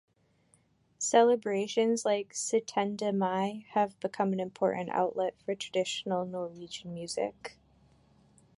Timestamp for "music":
6.95-7.59